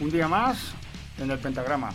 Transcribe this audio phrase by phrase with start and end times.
[0.00, 0.72] un día más
[1.18, 1.92] en el pentagrama.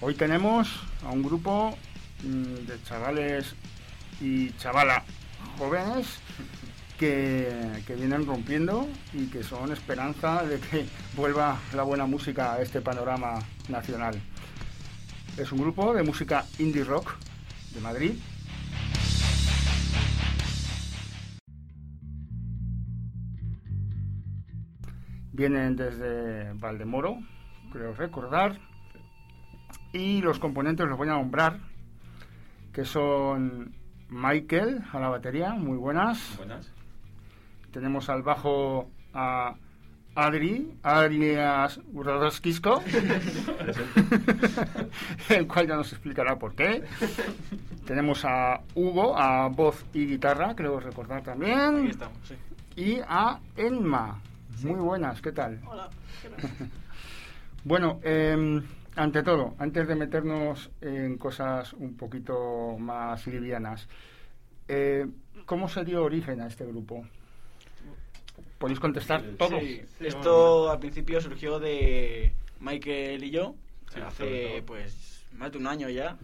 [0.00, 0.68] Hoy tenemos
[1.04, 1.76] a un grupo
[2.24, 3.54] mm, de chavales
[4.20, 5.04] y chavala
[5.58, 6.06] jóvenes
[6.98, 12.62] que, que, vienen rompiendo y que son esperanza de que vuelva la buena música a
[12.62, 13.38] este panorama
[13.68, 14.20] nacional.
[15.36, 17.14] Es un grupo de música indie rock
[17.72, 18.12] de Madrid.
[25.34, 27.18] Vienen desde Valdemoro,
[27.72, 28.60] creo recordar,
[29.92, 31.58] y los componentes los voy a nombrar,
[32.72, 33.74] que son
[34.08, 36.36] Michael a la batería, muy buenas.
[36.36, 36.70] Buenas.
[37.72, 39.56] Tenemos al bajo a
[40.14, 42.80] Adri, alias Urdadoskisco,
[45.30, 46.84] el cual ya nos explicará por qué.
[47.84, 51.78] Tenemos a Hugo, a voz y guitarra, creo recordar también.
[51.78, 52.36] Aquí estamos, sí.
[52.76, 54.20] Y a Enma.
[54.62, 55.60] Muy buenas, ¿qué tal?
[55.66, 55.90] Hola.
[57.64, 58.62] bueno, eh,
[58.96, 63.88] ante todo, antes de meternos en cosas un poquito más livianas,
[64.68, 65.06] eh,
[65.44, 67.04] ¿cómo se dio origen a este grupo?
[68.58, 69.60] ¿Podéis contestar todos?
[69.60, 73.54] Sí, esto al principio surgió de Michael y yo,
[74.06, 76.16] hace pues más de un año ya.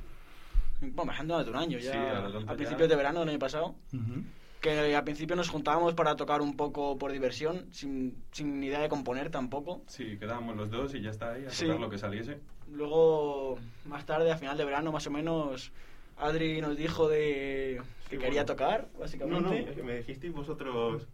[0.81, 1.93] Bueno, bajando más de un año ya.
[1.93, 2.57] Sí, a ya.
[2.57, 3.75] principios de verano del año pasado.
[3.93, 4.23] Ujú.
[4.61, 8.91] Que al principio nos juntábamos para tocar un poco por diversión, sin, sin idea de
[8.91, 9.83] componer tampoco.
[9.87, 11.65] Sí, quedábamos los dos y ya está ahí a Sí.
[11.65, 12.39] tocar lo que saliese.
[12.71, 15.73] Luego, más tarde, a final de verano más o menos,
[16.19, 18.47] Adri nos dijo de que Sí, quería bueno.
[18.47, 19.41] tocar, No, básicamente.
[19.49, 21.07] no, es que me dijisteis vosotros,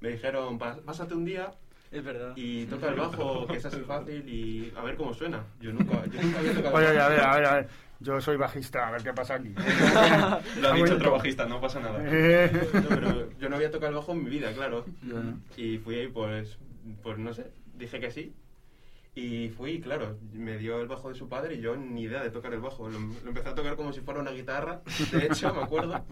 [0.00, 1.50] me dijeron, "Pas- pásate un día
[1.90, 2.34] Es verdad.
[2.36, 5.44] y toca el bajo, que es así fácil, y a ver cómo suena.
[5.60, 7.68] Yo nunca, yo nunca había tocado Oye, a ver, a ver, a ver.
[8.02, 9.54] Yo soy bajista, a ver qué pasa aquí.
[10.60, 11.98] Lo ha dicho otro bajista, no pasa nada.
[12.02, 14.84] No, pero yo no había tocado el bajo en mi vida, claro.
[15.56, 16.58] Y fui ahí, pues,
[17.02, 18.34] pues no sé, dije que sí.
[19.14, 22.30] Y fui, claro, me dio el bajo de su padre y yo ni idea de
[22.30, 22.88] tocar el bajo.
[22.88, 24.80] Lo, lo empecé a tocar como si fuera una guitarra,
[25.12, 26.02] de hecho, me acuerdo.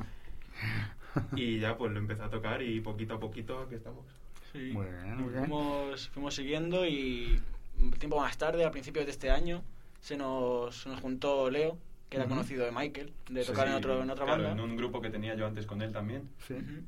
[1.35, 4.05] Y ya pues lo empecé a tocar y poquito a poquito aquí estamos.
[4.53, 4.71] Sí.
[4.71, 5.31] Bien.
[5.33, 7.41] Fuimos, fuimos siguiendo y
[7.79, 9.63] un tiempo más tarde, a principios de este año,
[10.01, 11.79] se nos, se nos juntó Leo,
[12.09, 12.35] que era Ujú.
[12.35, 14.63] conocido de Michael, de Sí, tocar en, otro, en otra claro, banda.
[14.63, 16.29] en un grupo que tenía yo antes con él también.
[16.47, 16.55] Sí.
[16.55, 16.83] Ujú.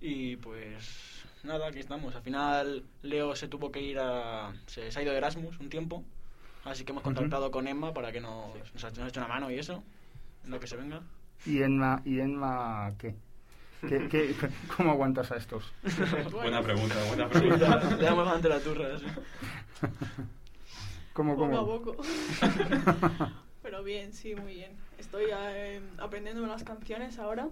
[0.00, 2.14] Y pues nada, aquí estamos.
[2.14, 4.52] Al final Leo se tuvo que ir a...
[4.66, 6.04] Se, se ha ido de Erasmus un tiempo,
[6.64, 9.28] así que hemos contactado con Emma para que nos, nos, ha, nos ha hecho una
[9.28, 9.82] mano y eso,
[10.44, 11.00] en lo que se venga.
[11.46, 13.14] ¿Y Enma, y Enma qué?
[13.88, 14.34] ¿Qué, qué,
[14.76, 15.72] cómo aguantas a estos?
[16.32, 17.96] Buena pregunta, buena Sí, pregunta.
[17.96, 19.06] le damos bastante la turra, sí.
[21.16, 21.78] ¿Cómo, Poco a cómo?
[21.78, 21.96] poco.
[23.62, 24.72] Pero bien, sí, muy bien.
[24.98, 27.48] Estoy eh, aprendiendo las canciones ahora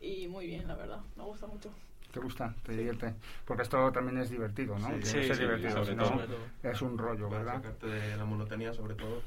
[0.00, 1.00] y muy bien, la verdad.
[1.16, 1.70] Me gusta mucho.
[2.12, 2.54] ¿Te gusta?
[2.64, 3.12] ¿Te divierte?
[3.44, 4.88] Porque esto también es divertido, ¿no?
[4.90, 6.10] Sí, sí, ser sí, divertido, sobre todo.
[6.10, 6.70] no, Sobre todo.
[6.72, 7.54] es un rollo, Para ¿verdad?
[7.56, 9.22] sacarte de la monotonía sobre todo.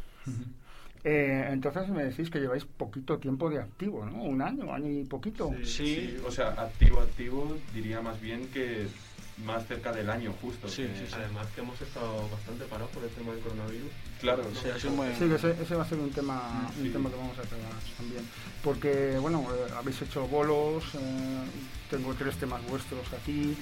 [1.04, 4.24] Eh, entonces me decís que lleváis poquito tiempo de activo, ¿no?
[4.24, 5.52] Un año, año y poquito.
[5.66, 6.18] Sí.
[6.26, 8.88] o sea, activo, activo, diría más bien que
[9.46, 10.68] más cerca del año justo.
[10.68, 11.14] Sí, que- sí, sí.
[11.16, 13.90] Además que hemos estado bastante parados por el tema del coronavirus.
[14.22, 15.08] Claro, Sí, ha sido muy...
[15.20, 16.90] Sí, que ese, ese va a ser un tema, un Sí.
[16.92, 17.60] tema que vamos a tratar
[17.98, 18.24] también.
[18.64, 21.44] Porque, bueno, eh, habéis hecho bolos, eh,
[21.90, 23.58] tengo tres temas vuestros aquí,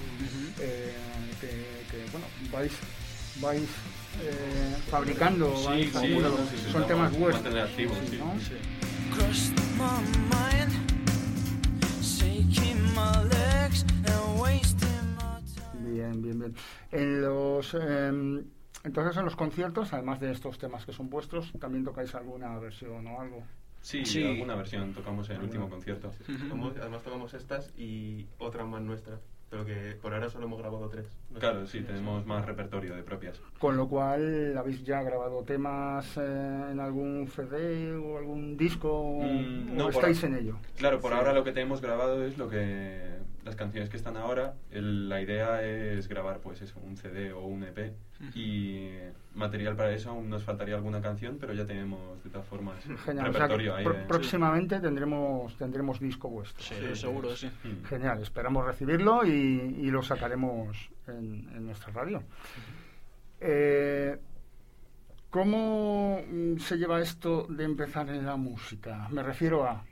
[0.60, 0.94] eh,
[1.40, 1.48] que,
[1.90, 2.72] que, bueno, vais,
[3.40, 3.62] vais
[4.22, 7.54] eh, fabricando, Sí, vais sí, son temas vuestros.
[9.78, 9.84] my
[10.30, 10.72] mind,
[12.02, 14.91] shaking my legs and wasting my time.
[16.02, 16.54] Bien, bien, bien.
[16.90, 18.42] En los, eh,
[18.84, 23.06] entonces, en los conciertos, además de estos temas que son vuestros, también tocáis alguna versión
[23.06, 23.42] o algo.
[23.80, 24.24] Sí, Sí.
[24.24, 26.12] alguna versión tocamos en el último concierto.
[26.48, 29.20] Tocamos- además tocamos estas y otras más nuestras.
[29.50, 31.06] Pero que por ahora solo hemos grabado tres.
[31.30, 31.38] No.
[31.38, 33.38] Claro, sí, tenemos más repertorio de propias.
[33.58, 39.18] Con lo cual, ¿habéis ya grabado temas eh, en algún CD o algún disco?
[39.20, 40.56] Mm, ¿O no, por estáis en ello?
[40.78, 41.18] Claro, por Sí.
[41.18, 44.54] ahora lo que tenemos grabado es lo que las canciones que están ahora.
[44.70, 47.92] El- la idea es grabar pues eso, un CD o un EP
[48.36, 48.88] y
[49.34, 53.28] material para eso aún nos faltaría alguna canción, pero ya tenemos de todas formas Genial.
[53.30, 53.84] O sea que repertorio ahí.
[54.06, 56.62] próximamente tendremos, tendremos disco vuestro.
[56.62, 57.48] Sí, seguro, sí.
[57.64, 57.84] Mm.
[57.86, 59.30] Genial, esperamos recibirlo y,
[59.80, 60.76] y lo sacaremos
[61.08, 62.22] en, en nuestra radio.
[63.40, 64.16] Eh,
[65.30, 69.08] ¿Cómo mm, se lleva esto de empezar en la música?
[69.10, 69.82] Me refiero a,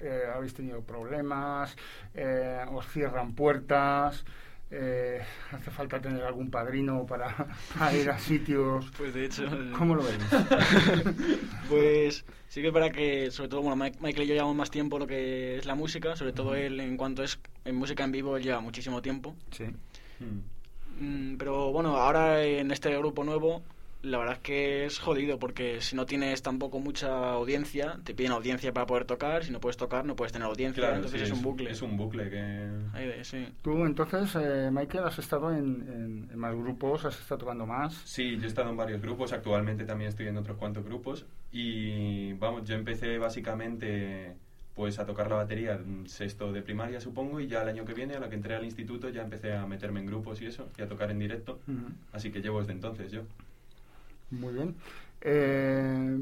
[0.00, 1.76] eh, habéis tenido problemas,
[2.14, 4.24] eh, os cierran puertas,
[4.72, 5.20] Eh,
[5.50, 7.34] ¿Hace falta tener algún padrino para,
[7.76, 8.86] para ir a sitios?
[8.96, 9.42] Pues de hecho...
[9.76, 10.18] ¿Cómo lo veis?
[11.68, 14.98] Pues sí que es verdad que, sobre todo, bueno, Michael y yo llevamos más tiempo
[14.98, 18.36] lo que es la música, sobre todo él en cuanto es en música en vivo
[18.36, 19.34] él lleva muchísimo tiempo.
[19.50, 19.64] Sí.
[20.20, 21.32] Mm.
[21.32, 23.62] Mm, pero bueno, ahora en este grupo nuevo,
[24.02, 28.32] la verdad es que es jodido porque si no tienes tampoco mucha audiencia, te piden
[28.32, 31.26] audiencia para poder tocar, si no puedes tocar no puedes tener audiencia, Claro, entonces sí,
[31.26, 31.70] es un bucle.
[31.70, 32.68] Es un bucle que...
[32.94, 33.46] Ahí de- sí.
[33.62, 35.58] Tú entonces, eh, Michael, has estado en,
[35.88, 37.94] en- en más grupos, has estado tocando más.
[38.04, 42.32] Sí, yo he estado en varios grupos, actualmente también estoy en otros cuantos grupos y
[42.34, 44.34] vamos, yo empecé básicamente
[44.74, 47.92] pues a tocar la batería en sexto de primaria supongo y ya el año que
[47.92, 50.68] viene a la que entré al instituto ya empecé a meterme en grupos y eso
[50.78, 51.58] y a tocar en directo,
[52.12, 53.22] así que llevo desde entonces yo.
[54.30, 54.74] Muy bien.
[55.22, 56.20] Eh,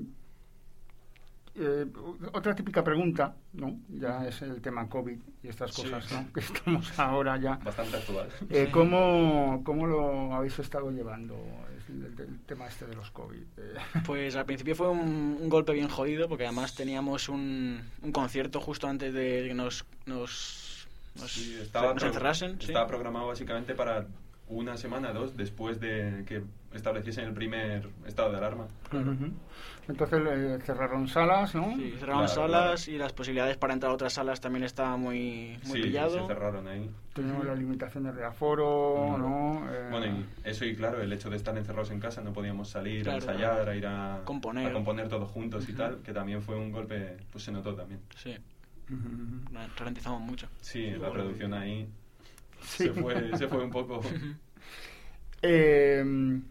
[1.60, 1.86] eh,
[2.32, 3.80] otra típica pregunta, ¿no?
[3.88, 5.82] Ya es el tema COVID y estas Sí.
[5.82, 6.32] cosas, ¿no?
[6.32, 7.56] Que estamos ahora ya.
[7.56, 8.28] Bastante actual.
[8.50, 8.68] Eh.
[8.72, 11.36] ¿cómo, ¿Cómo lo habéis estado llevando,
[11.88, 13.42] el, tema este de los COVID?
[13.56, 13.74] Eh,
[14.06, 18.60] Pues al principio fue un, un golpe bien jodido porque además teníamos un, un concierto
[18.60, 22.60] justo antes de que nos, nos, nos, Sí, estaba, nos encerrasen.
[22.60, 22.66] sí.
[22.68, 24.06] estaba programado básicamente para
[24.48, 26.42] una semana, dos, después de que
[26.72, 28.66] estableciesen el primer estado de alarma.
[29.88, 31.74] Entonces eh, cerraron salas, ¿no?
[31.76, 35.58] Sí, cerraron Claro, salas y las posibilidades para entrar a otras salas también estaban muy,
[35.64, 36.20] muy sí, pillado.
[36.20, 36.90] se cerraron ahí.
[37.14, 39.18] Teníamos las limitaciones de aforo, Ujú.
[39.18, 39.66] ¿no?
[39.72, 42.68] Eh, Bueno, y eso y claro, el hecho de estar encerrados en casa, no podíamos
[42.68, 43.16] salir Claro.
[43.16, 44.66] a ensayar, a ir a Componer.
[44.66, 48.00] a componer todos juntos y tal, que también fue un golpe, pues se notó también.
[48.16, 48.36] Sí,
[48.90, 49.68] ujú, ujú.
[49.78, 50.48] ralentizamos mucho.
[50.60, 51.88] Sí, la producción ahí
[52.62, 52.84] Sí.
[52.84, 54.00] se, fue, se fue un poco...
[55.40, 56.42] Eh, en,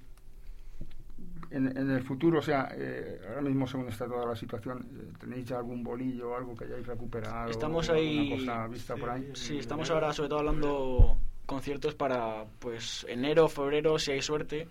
[1.51, 5.45] en el futuro, o sea, eh, ahora mismo según está toda la situación, eh, ¿tenéis
[5.45, 7.49] ya algún bolillo, algo que hayáis recuperado?
[7.49, 9.29] Estamos ahí- ¿Alguna cosa vista por ahí?
[9.33, 14.67] Sí, estamos ahora sobre todo hablando conciertos para pues enero, febrero, si hay suerte,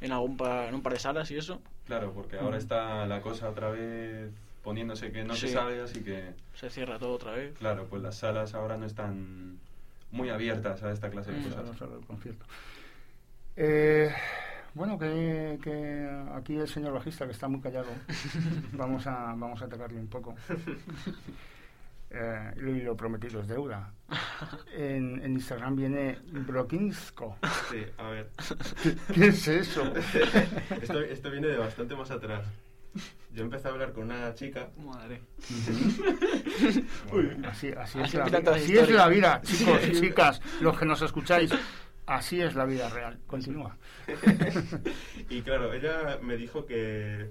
[0.00, 1.60] en algún pa- en un par de salas y eso.
[1.86, 4.30] Claro, porque ahora está la cosa otra vez
[4.62, 7.54] poniéndose que no se sabe, así que, Se cierra todo otra vez.
[7.58, 9.58] claro, pues las salas ahora no están
[10.12, 11.44] muy abiertas a esta clase de Mm.
[11.44, 11.80] Cosas.
[11.82, 12.46] el concierto.
[13.56, 14.10] Eh,
[14.74, 17.88] bueno, que, que aquí el señor bajista, que está muy callado,
[18.72, 20.34] vamos a, vamos a atacarle un poco.
[22.12, 23.92] Eh, y lo prometido es deuda.
[24.76, 27.36] En, en Instagram viene Brokinsko.
[27.70, 28.30] Sí, a ver.
[28.82, 29.84] ¿Qué, qué es eso?
[30.82, 32.48] Esto, esto viene de bastante más atrás.
[33.32, 34.70] Yo empecé a hablar con una chica.
[34.76, 35.20] Madre.
[37.12, 41.00] Uy, así, así, es la, así es la vida, chicos y chicas, los que nos
[41.02, 41.52] escucháis.
[42.06, 43.18] Así es la vida real.
[43.26, 43.76] Continúa.
[45.28, 47.30] Y claro, ella me dijo que.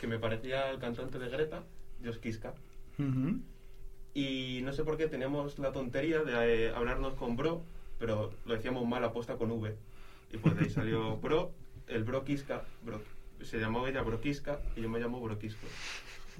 [0.00, 1.64] que me parecía el cantante de Greta,
[2.04, 2.54] Josh Kiska.
[4.14, 7.64] Y no sé por qué teníamos la tontería de eh, hablarnos con Bro,
[7.98, 9.74] pero lo decíamos mal apuesta con V.
[10.32, 11.52] Y pues de ahí salió Bro,
[11.88, 12.62] el Bro Kiska.
[12.84, 13.00] Bro,
[13.44, 15.66] se llamó ella Bro Kiska y yo me llamo Bro Kisko.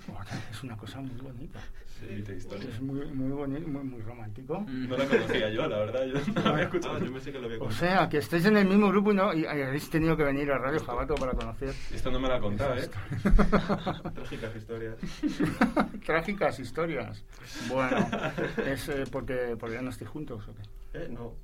[0.06, 1.60] Joder, Es una cosa muy bonita.
[2.02, 2.68] Bonita historia.
[2.68, 4.60] Es muy, muy bonito, muy, muy romántico.
[4.60, 4.88] Mm.
[4.88, 6.98] No la conocía yo, la verdad, yo no la había Ah, escuchado.
[6.98, 7.78] yo pensé que lo había O contado.
[7.80, 10.58] sea, que estéis en el mismo grupo y, no, y habéis tenido que venir a
[10.58, 12.88] Radio Jabato para conocer Esto no me la contaba, ¿eh?
[14.14, 14.96] Trágicas historias.
[16.04, 17.24] trágicas historias.
[17.68, 17.96] Bueno,
[18.66, 20.62] es eh, porque, porque ya no estoy juntos, ¿o qué?
[20.98, 21.34] Eh, no.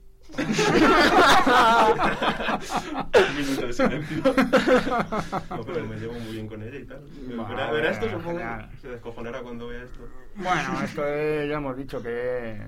[3.20, 4.22] Un minuto de silencio.
[5.50, 7.02] No, pero me llevo muy bien con ella y tal.
[7.48, 8.40] Verá, verá esto, supongo.
[8.80, 10.08] Se descojonará cuando vea esto.
[10.36, 12.58] Bueno, esto es- ya hemos dicho que es,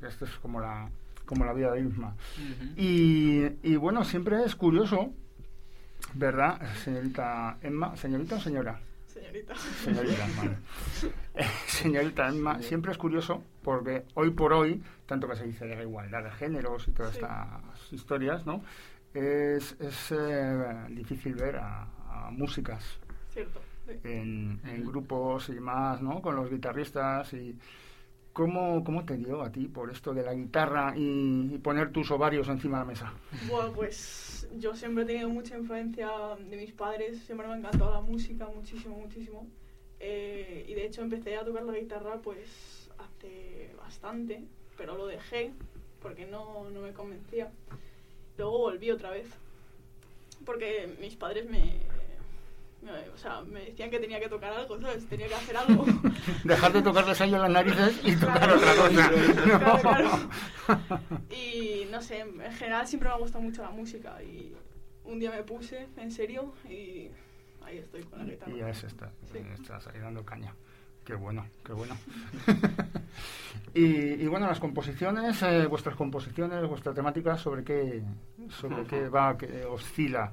[0.00, 0.88] que esto es como la,
[1.26, 2.14] como la vida misma.
[2.36, 2.72] Ujú.
[2.76, 5.12] Y, y bueno, siempre es curioso,
[6.14, 7.96] ¿verdad, señorita Emma?
[7.96, 8.80] ¿Señorita o señora?
[9.06, 9.54] Señorita.
[9.84, 10.56] Señorita, vale.
[11.34, 14.82] Eh, señorita Emma, siempre es curioso porque hoy por hoy,
[15.12, 17.20] tanto que se dice de la igualdad de géneros y todas Sí.
[17.20, 18.62] estas historias, ¿no?
[19.14, 21.82] Es, es eh, difícil ver a,
[22.26, 23.60] a músicas Cierto.
[23.86, 23.92] sí.
[24.04, 26.20] en, en grupos y más, ¿no?
[26.22, 27.56] Con los guitarristas y...
[28.32, 32.10] ¿Cómo, ¿Cómo te dio a ti por esto de la guitarra y, y poner tus
[32.10, 33.12] ovarios encima de la mesa?
[33.50, 36.08] Bueno, pues yo siempre he tenido mucha influencia
[36.48, 39.46] de mis padres, siempre me ha encantado la música muchísimo, muchísimo.
[40.00, 45.52] Eh, y de hecho empecé a tocar la guitarra pues hace bastante, pero lo dejé
[46.00, 47.50] porque no, no me convencía.
[48.38, 49.26] Luego volví otra vez,
[50.44, 51.58] porque mis padres me,
[52.82, 55.06] me- o sea, me decían que tenía que tocar algo, ¿sabes?
[55.06, 55.84] Tenía que hacer algo.
[56.44, 58.56] Dejar de tocarles a ellos las narices y tocar Claro.
[58.56, 59.10] otra cosa.
[59.58, 59.80] Claro,
[60.66, 61.20] claro.
[61.30, 64.54] Y no sé, en general siempre me ha gustado mucho la música y
[65.04, 67.08] un día me puse en serio y
[67.62, 68.52] ahí estoy con la guitarra.
[68.52, 69.38] Y ya es esta, Sí.
[69.54, 70.54] estás ahí dando caña.
[71.04, 71.96] Qué bueno, qué bueno.
[73.74, 78.02] y, y bueno, las composiciones, eh, vuestras composiciones, vuestra temática, ¿sobre qué,
[78.48, 80.32] sobre qué va, qué oscila?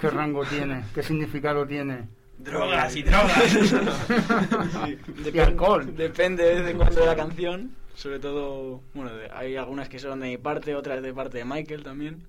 [0.00, 0.84] ¿Qué rango tiene?
[0.94, 2.08] ¿Qué significado tiene?
[2.38, 3.54] Drogas y drogas.
[5.32, 5.94] Y alcohol.
[5.96, 7.70] Depende de vez en cuando de la canción.
[7.94, 11.44] Sobre todo, bueno, de- hay algunas que son de mi parte, otras de parte de
[11.44, 12.22] Michael también.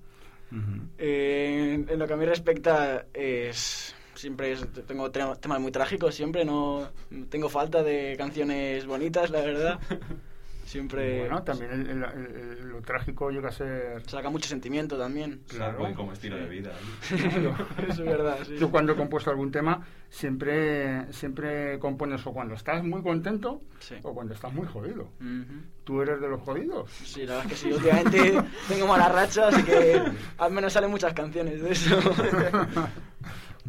[0.98, 5.70] Eh, en, en lo que a mí respecta, es siempre es- tengo te- temas muy
[5.70, 6.88] trágicos, siempre no,
[7.28, 9.78] tengo falta de canciones bonitas, la verdad.
[10.66, 14.02] Siempre Bueno, también el- el- el- el- lo trágico llega a ser...
[14.08, 15.42] saca mucho sentimiento también.
[15.46, 16.72] Claro, como estilo de vida.
[17.08, 17.54] Eso
[17.88, 18.56] es verdad, sí.
[18.58, 23.94] Yo cuando he compuesto algún tema, siempre, siempre compones o cuando estás muy contento Sí.
[24.02, 25.04] o cuando estás muy jodido.
[25.20, 25.54] Ujú.
[25.84, 26.90] ¿Tú eres de los jodidos?
[26.90, 30.02] Sí, la verdad es que sí, últimamente tengo mala racha, así que
[30.38, 31.96] al menos salen muchas canciones de eso.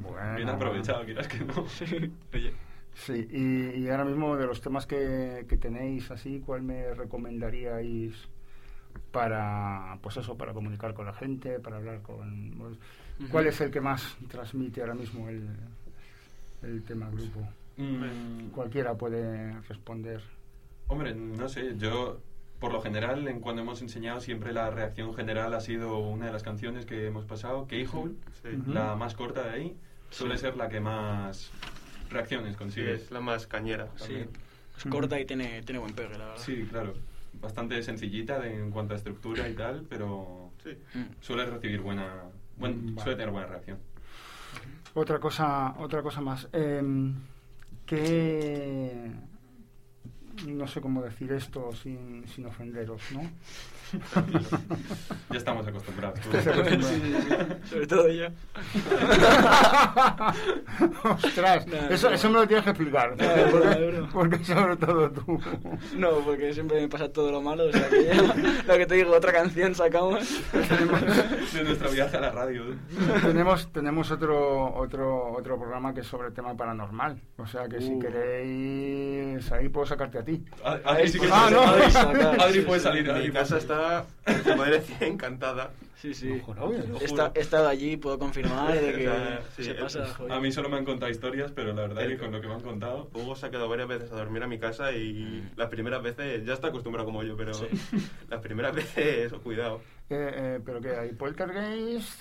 [0.01, 1.53] Bueno, Bien aprovechado, quieras que no.
[2.33, 2.53] Oye,
[2.93, 8.27] Sí, y, y ahora mismo de los temas que, que tenéis así, ¿cuál me recomendaríais
[9.11, 12.55] para, pues eso, para comunicar con la gente, para hablar con...
[12.57, 15.47] pues, ¿Cuál es el que más transmite ahora mismo el,
[16.63, 17.47] el tema grupo?
[17.77, 20.21] Mm, Cualquiera puede responder.
[20.87, 22.19] Hombre, no sé, yo
[22.59, 26.31] por lo general, en cuando hemos enseñado, siempre la reacción general ha sido una de
[26.33, 28.49] las canciones que hemos pasado, Keyhole, Sí.
[28.65, 29.77] La más corta de ahí,
[30.11, 31.51] suele ser la que más
[32.09, 32.93] reacciones Sí, consigue.
[32.93, 33.89] es la más cañera.
[33.95, 34.29] sí, también.
[34.77, 36.37] es corta y tiene, tiene buen pegue, la verdad.
[36.43, 36.93] Sí, claro.
[37.41, 40.75] Bastante sencillita de- en cuanto a estructura y tal, pero Sí.
[41.21, 42.23] Suele recibir buena,
[42.57, 43.01] buen, Mm, vale.
[43.03, 43.77] suele tener buena reacción.
[44.95, 46.47] Otra cosa, otra cosa más.
[46.51, 47.13] em,
[47.85, 49.11] que
[50.47, 53.21] no sé cómo decir esto sin, sin ofenderos, ¿no?
[55.29, 56.19] Ya estamos acostumbrados.
[57.69, 58.27] Sobre todo yo.
[61.03, 62.15] Ostras, No, eso, no.
[62.15, 63.15] eso me lo tienes que explicar.
[63.17, 64.09] No, broma.
[64.13, 65.39] Porque sobre todo tú.
[65.95, 68.13] No, porque siempre me pasa todo lo malo, o sea que ya,
[68.67, 70.23] lo que te digo, otra canción sacamos.
[70.51, 72.63] de nuestro viaje a la radio.
[73.21, 77.19] tenemos tenemos otro otro otro programa que es sobre tema paranormal.
[77.37, 77.99] O sea que si Uh.
[77.99, 80.43] queréis ahí puedo sacarte a ti.
[80.63, 81.55] A- Adri sí que Ah, puede
[82.35, 82.43] no.
[82.43, 83.09] Adri sí, puede salir.
[83.09, 83.63] Adri Mi casa salir.
[83.77, 85.71] Está, su madre decía, encantada.
[85.95, 86.29] Sí, sí.
[86.29, 90.05] He, esta- he estado allí, puedo confirmar de que O sea, sí, se es- pasa.
[90.13, 90.31] joder.
[90.31, 92.47] A mí solo me han contado historias, pero la verdad es que con lo que
[92.47, 93.09] me han contado...
[93.13, 96.45] Hugo se ha quedado varias veces a dormir a mi casa y las primeras veces,
[96.45, 97.65] ya está acostumbrado como yo, pero Sí.
[98.29, 99.81] las primeras veces, eso, cuidado.
[100.09, 102.19] Eh, eh, pero que hay poltergeist.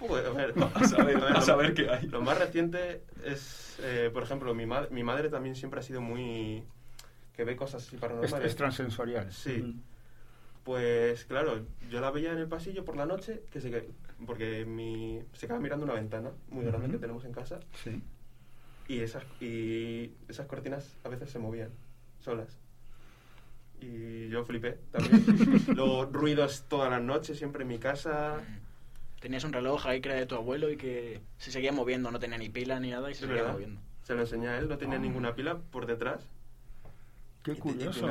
[0.00, 2.06] De- a ver, A saber, a ver, a lo- saber qué hay.
[2.06, 6.00] Lo más reciente es, eh, por ejemplo, mi, ma- mi madre también siempre ha sido
[6.00, 6.62] muy...
[7.34, 8.46] que ve cosas así Es, paranormales.
[8.50, 9.32] es transensorial.
[9.32, 9.74] Sí.
[10.70, 13.88] Pues claro, yo la veía en el pasillo por la noche, que se, que-
[14.24, 16.92] porque mi, se quedaba mirando una ventana muy grande Ujú.
[16.92, 18.00] que tenemos en casa Sí.
[18.86, 21.70] y esas, y esas cortinas a veces se movían
[22.20, 22.56] solas.
[23.80, 25.24] Y yo flipé también.
[25.76, 28.36] Los ruidos todas las noches, siempre en mi casa.
[29.20, 32.20] Tenías un reloj ahí que era de tu abuelo y que se seguía moviendo, no
[32.20, 33.52] tenía ni pila ni nada y se seguía verdad.
[33.54, 33.80] moviendo.
[34.04, 35.00] Se lo enseñé a él, no tenía Ah.
[35.00, 36.28] ninguna pila por detrás.
[37.42, 38.06] Qué curioso.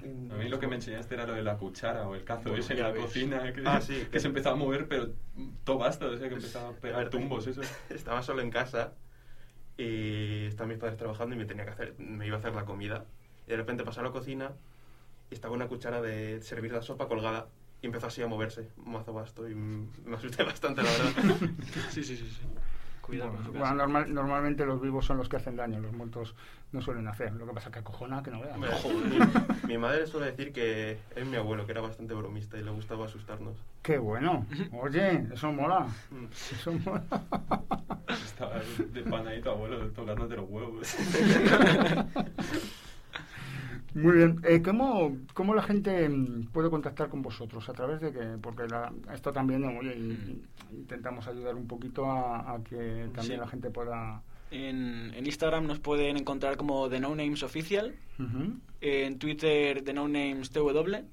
[0.00, 0.08] ¿qué?
[0.32, 2.74] A mí lo que me enseñaste era lo de la cuchara o el cazo ese
[2.74, 3.02] en la ves.
[3.02, 4.06] cocina que, Ah, sí.
[4.10, 5.10] que se empezaba a mover, pero
[5.64, 7.60] todo basta, o sea, que empezaba a pegar tumbos, eso.
[7.90, 8.92] Estaba solo en casa
[9.76, 12.64] y estaban mis padres trabajando y me tenía que hacer, me iba a hacer la
[12.64, 13.04] comida.
[13.46, 14.52] Y de repente pasó a la cocina
[15.30, 17.48] y estaba una cuchara de servir la sopa colgada
[17.82, 21.50] y empezó así a moverse, mazo basto, y me asusté bastante, la verdad.
[21.90, 22.28] Sí, sí, sí.
[22.28, 22.42] sí.
[23.08, 23.74] Cuidado con su Bueno, casa.
[23.74, 26.34] normal- normalmente los vivos son los que hacen daño, los muertos
[26.72, 27.32] no suelen hacer.
[27.32, 28.60] Lo que pasa que acojona que no vean.
[29.64, 32.70] Mi, mi madre suele decir que es mi abuelo, que era bastante bromista y le
[32.70, 33.56] gustaba asustarnos.
[33.82, 34.46] Qué bueno.
[34.72, 35.86] Oye, eso mola.
[36.10, 36.24] Mm.
[36.52, 37.02] Eso mola.
[38.08, 40.94] Estaba ahí de panadito abuelo tocándote los huevos.
[43.94, 44.40] Muy bien.
[44.44, 47.68] Eh, ¿cómo, ¿Cómo la gente mm, puede contactar con vosotros?
[47.68, 48.36] ¿A través de qué?
[48.40, 50.42] Porque la- esto también, oye, y-
[50.72, 53.40] y intentamos ayudar un poquito a, a que también Sí.
[53.40, 54.22] la gente pueda...
[54.50, 57.94] En, en Instagram nos pueden encontrar como The No Names Official,
[58.80, 61.04] en Twitter The No Names TW,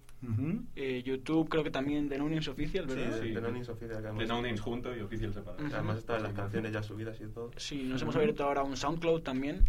[0.76, 3.20] eh, YouTube creo que también The No Names Official, Sí, ¿verdad?
[3.22, 3.32] Sí.
[3.34, 5.64] Noni y Sofía, que De además, No Names juntos y oficial separado.
[5.66, 5.76] Ujú.
[5.76, 7.52] además están las canciones ya subidas y todo.
[7.58, 9.66] Sí, nos hemos abierto ahora un SoundCloud también,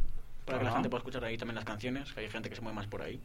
[0.46, 2.62] para que la gente pueda escuchar ahí también las canciones, que hay gente que se
[2.62, 3.20] mueve más por ahí.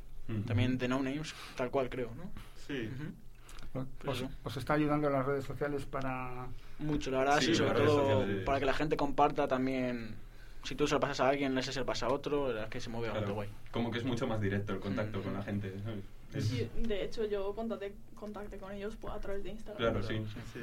[0.48, 2.32] También The No Names, tal cual creo, ¿no?
[2.68, 2.90] Sí.
[2.94, 3.80] Ujú.
[3.80, 6.48] Os, Pues os está ayudando las redes sociales para...
[6.80, 8.44] Mucho, la verdad, Sí, sí, sobre todo sociales.
[8.46, 10.16] para que la gente comparta también.
[10.64, 12.64] Si tú se lo pasas a alguien, ese se lo pasa a otro, la verdad
[12.66, 13.50] es que se mueve Claro, bastante guay.
[13.72, 15.24] como que es mucho más directo el contacto Mm.
[15.24, 15.74] con la gente.
[15.84, 16.04] ¿sabes?
[16.40, 19.78] Sí, de hecho yo contacté, contacté con ellos pues, a través de Instagram.
[19.78, 20.24] Claro, sí.
[20.54, 20.60] Sí.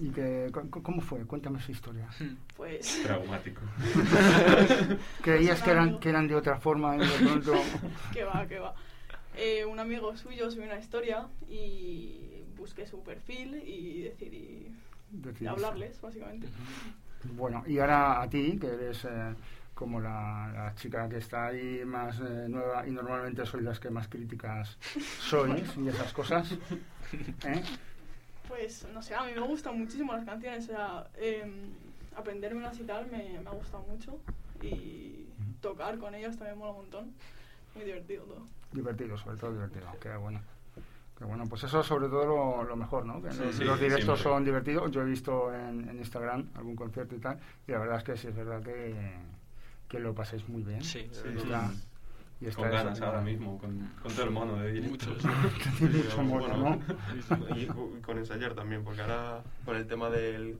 [0.00, 1.24] ¿Y que, cómo fue?
[1.24, 2.08] Cuéntame esa historia.
[2.56, 3.62] Pues Traumático.
[5.22, 7.54] ¿Creías que eran, que eran de otra forma y de pronto...
[8.12, 8.74] que va, que va.
[9.36, 14.72] Eh, un amigo suyo subió una historia y busqué su perfil y decidí
[15.10, 15.48] decidiste?
[15.48, 16.46] hablarles, básicamente.
[17.32, 19.34] Bueno, y ahora a ti, que eres eh,
[19.74, 23.90] como la, la chica que está ahí más eh, nueva y normalmente sois las que
[23.90, 24.78] más críticas
[25.20, 26.52] sois y esas cosas.
[27.44, 27.62] ¿eh?
[28.48, 31.44] Pues no sé, a mí me gustan muchísimo las canciones, o sea, eh,
[32.16, 34.18] aprendérmelas y tal me, me ha gustado mucho
[34.62, 35.26] y
[35.60, 37.12] tocar con ellos también mola un montón.
[37.74, 38.46] Muy divertido todo.
[38.72, 39.86] Divertido, sobre todo divertido.
[40.00, 40.40] Qué bueno.
[41.18, 43.22] Qué bueno, pues eso es sobre todo lo, lo mejor, ¿no?
[43.22, 44.22] Que Sí, los, sí, los directos siempre.
[44.24, 44.90] son divertidos.
[44.90, 48.16] Yo he visto en, en Instagram algún concierto y tal, y la verdad es que
[48.16, 48.94] sí es verdad que,
[49.94, 50.82] que lo paséis muy bien.
[50.82, 51.44] Sí, Sí, Y sí.
[51.44, 51.70] está-
[52.40, 54.90] y está Con ganas ahora mismo, con, con todo el mono de directo.
[54.90, 55.18] Muchos.
[55.78, 57.56] Tiene mucho mono, ¿no?
[57.56, 57.66] Y
[58.02, 60.58] con ensayar también, porque ahora con el tema del,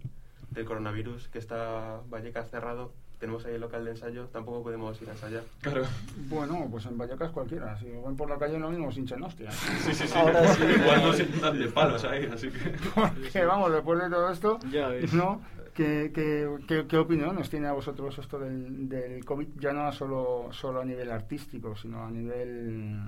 [0.50, 5.09] del coronavirus, que está Vallecas cerrado, tenemos ahí el local de ensayo, tampoco podemos ir
[5.09, 5.43] a ensayar.
[5.62, 5.85] Claro.
[6.29, 7.76] Bueno, pues en Vallecas cualquiera.
[7.79, 9.50] Si van por la calle no mismo sin hostia.
[9.50, 10.12] Sí, sí, sí.
[10.19, 10.62] Ahora sí.
[10.62, 12.71] Igual no se dan de palos ahí, así que...
[12.95, 15.12] Porque vamos, después de todo esto, Ya ves.
[15.12, 15.41] ¿no?
[15.75, 19.49] ¿Qué, qué, qué, qué opinión os tiene a vosotros esto del, del COVID?
[19.59, 22.99] Ya no solo, solo a nivel artístico, sino a nivel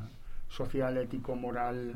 [0.49, 1.94] social, ético, moral.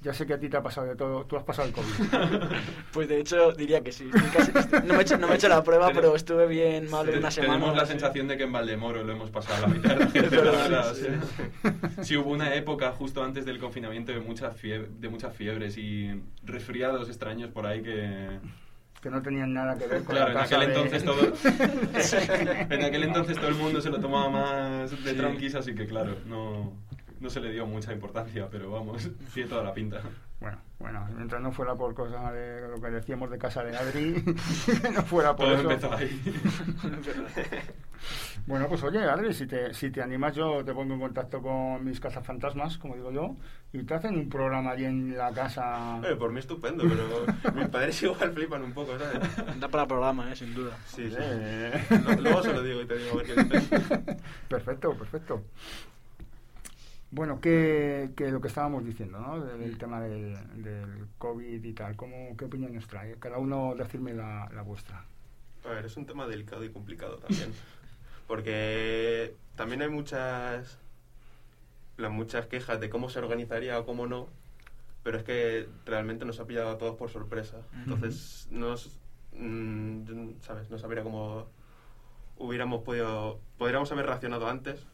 [0.00, 1.24] Ya sé que a ti te ha pasado de todo.
[1.26, 1.86] Tú has pasado el COVID.
[2.92, 4.08] Pues de hecho diría que sí.
[4.32, 4.52] Casi-
[4.86, 7.18] no, me he hecho, no me he hecho la prueba, pero estuve bien mal Te-
[7.18, 7.54] una semana.
[7.54, 7.92] Tenemos la así.
[7.92, 10.40] sensación de que en Valdemoro lo hemos pasado a la mitad de la gente, la
[10.52, 12.02] verdad, verdad.
[12.02, 12.16] sí.
[12.16, 16.10] hubo una época justo antes del confinamiento de, muchas fie- de muchas fiebres y
[16.44, 18.38] resfriados extraños por ahí que...
[19.08, 21.22] que no tenían nada que ver con Claro, en la casa aquel de- entonces todo...
[22.74, 25.16] en aquel entonces todo el mundo se lo tomaba más de Sí.
[25.16, 26.72] tranquis, así que claro, no,
[27.20, 30.00] no se le dio mucha importancia, pero vamos, tiene toda la pinta.
[30.40, 34.22] Bueno, bueno, mientras no fuera por cosa de lo que decíamos de casa de Adri,
[34.82, 35.92] que no fuera por Todo eso.
[35.92, 36.22] ahí.
[38.46, 41.84] Bueno, pues oye, Adri, si te, si te animas, yo te pongo en contacto con
[41.84, 43.36] mis cazafantasmas, como digo yo,
[43.72, 46.00] y te hacen un programa allí en la casa.
[46.04, 49.60] Eh, por mí estupendo, pero mis padres igual flipan un poco, ¿sabes?
[49.60, 50.76] Da para programa, eh, sin duda.
[50.86, 51.16] Sí, sí.
[51.18, 51.72] Eh.
[52.20, 54.16] Luego se lo digo y te digo a ver qué.
[54.48, 55.42] Perfecto, perfecto.
[57.10, 59.40] Bueno, que, que lo que estábamos diciendo, ¿no?
[59.40, 63.14] Del, del tema del, del COVID y tal, ¿cómo, ¿qué opinión nos trae?
[63.18, 65.04] Cada uno decirme la, la vuestra.
[65.64, 67.52] A ver, es un tema delicado y complicado también.
[68.26, 70.78] Porque también hay muchas,
[71.96, 74.28] las muchas quejas de cómo se organizaría o cómo no.
[75.02, 77.56] Pero es que realmente nos ha pillado a todos por sorpresa.
[77.72, 78.90] Entonces, nos,
[79.32, 80.68] mm, ¿sabes?
[80.68, 81.46] No sabría cómo
[82.36, 83.40] hubiéramos podido...
[83.56, 84.86] Podríamos haber reaccionado antes,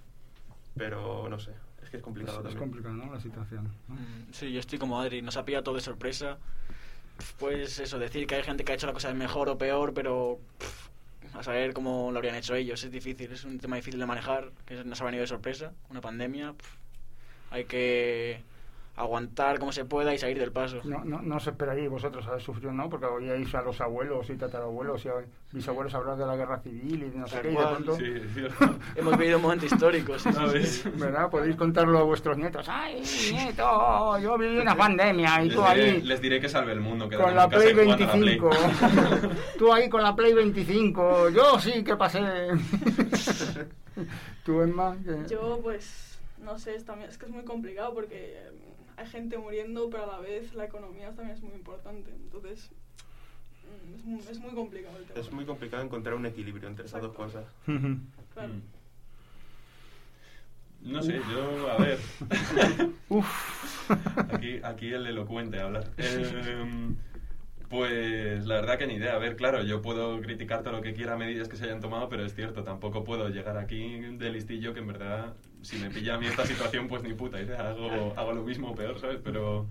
[0.77, 1.53] pero no sé.
[1.97, 2.59] Es que es Es, complicado también.
[2.59, 3.13] complicado, ¿no?
[3.13, 3.69] La situación.
[3.89, 3.95] ¿no?
[3.95, 6.39] Mm, Sí, yo estoy como Adri, nos ha pillado todo de sorpresa.
[7.39, 10.41] Pues eso, decir que hay gente que ha hecho la cosa mejor o peor, pero
[10.59, 14.07] pff, a saber cómo lo habrían hecho ellos es difícil, es un tema difícil de
[14.07, 16.53] manejar, que nos ha venido de sorpresa, una pandemia.
[16.55, 16.75] pff,
[17.53, 18.43] hay que
[18.97, 20.79] aguantar como se pueda y salir del paso.
[20.85, 22.89] No, no, no os esperaríais vosotros haber sufrido, ¿no?
[22.89, 25.15] Porque oíais a los abuelos y tatarabuelos y a
[25.53, 28.05] bisabuelos hablar de la guerra civil y de no sé qué, y de pronto, Sí.
[28.97, 30.69] Hemos vivido un momento histórico, sí, sí, ¿Sabes?
[30.83, 30.91] sí.
[30.95, 31.29] ¿verdad?
[31.29, 32.67] Podéis contarlo a vuestros nietos.
[32.69, 33.03] ¡Ay,
[33.33, 34.19] nieto!
[34.19, 37.09] Yo viví una pandemia y Les tú diré, ahí les diré que salve el mundo.
[37.09, 38.39] con quedan la Play y juegan a la Play.
[38.39, 38.51] 25.
[39.59, 41.31] tú ahí con la Play 25.
[41.31, 42.21] Yo sí que pasé.
[44.45, 48.35] tú, Emma, que- Yo, pues, no sé, es, también, es que es muy complicado porque
[48.37, 48.51] eh,
[48.97, 52.11] hay gente muriendo, pero a la vez la economía también es muy importante.
[52.11, 52.71] Entonces,
[53.63, 55.21] mm, es muy, es muy complicado el tema.
[55.21, 57.45] Es muy complicado encontrar un equilibrio entre esas dos cosas.
[57.65, 58.55] Claro.
[58.55, 58.63] Mm.
[60.85, 61.99] No sé, yo, a ver.
[63.09, 63.91] Uf.
[64.35, 65.91] Aquí, aquí el elocuente a hablar.
[65.97, 66.97] Em,
[67.71, 69.15] pues la verdad que ni idea.
[69.15, 72.11] A ver, claro, yo puedo criticar todo lo que quiera medidas que se hayan tomado,
[72.11, 76.15] pero es cierto, tampoco puedo llegar aquí de listillo que en verdad, si me pilla
[76.15, 77.71] a mí esta situación, pues ni puta idea.
[77.71, 79.19] Hago, hago lo mismo o peor, ¿sabes?
[79.23, 79.67] Pero